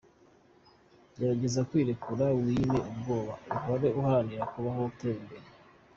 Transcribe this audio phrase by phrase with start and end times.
[1.17, 5.47] Gerageza kwirekura wiyime ubwoba, uhore uharanira kubaho utera imbere.